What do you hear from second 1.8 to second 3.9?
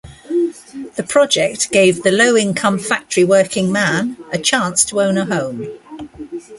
the low-income factory working